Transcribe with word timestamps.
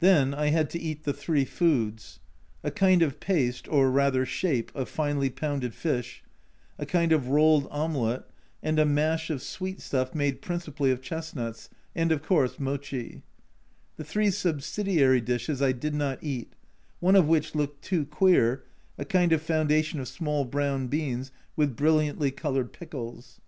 Then 0.00 0.34
I 0.34 0.48
had 0.48 0.68
to 0.70 0.78
eat 0.78 1.04
the 1.04 1.14
three 1.14 1.46
foods. 1.46 2.20
A 2.62 2.70
kind 2.70 3.00
of 3.00 3.18
paste, 3.18 3.66
or 3.66 3.90
rather" 3.90 4.26
shape," 4.26 4.70
of 4.74 4.90
finely 4.90 5.30
pounded 5.30 5.74
fish, 5.74 6.22
a 6.78 6.84
kind 6.84 7.12
of 7.12 7.28
rolled 7.28 7.66
omelette, 7.70 8.28
and 8.62 8.78
a 8.78 8.84
mash 8.84 9.30
of 9.30 9.40
sweet 9.40 9.80
stuff 9.80 10.14
made 10.14 10.42
principally 10.42 10.90
of 10.90 11.00
chestnuts, 11.00 11.70
and, 11.96 12.12
of 12.12 12.22
course, 12.22 12.56
mochL 12.58 13.22
The 13.96 14.04
three 14.04 14.30
subsidiary 14.30 15.22
dishes 15.22 15.62
I 15.62 15.72
did 15.72 15.94
not 15.94 16.22
eat, 16.22 16.52
one 17.00 17.16
of 17.16 17.26
which 17.26 17.54
looked 17.54 17.82
too 17.82 18.04
queer, 18.04 18.64
a 18.98 19.06
kind 19.06 19.32
of 19.32 19.40
foundation 19.40 19.98
of 19.98 20.08
small 20.08 20.44
brown 20.44 20.88
beans 20.88 21.32
with 21.56 21.74
brilliantly 21.74 22.32
coloured 22.32 22.74
pickles. 22.74 23.40